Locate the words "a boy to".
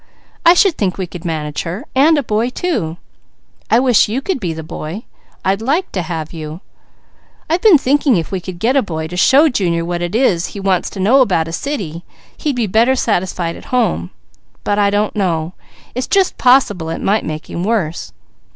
8.75-9.15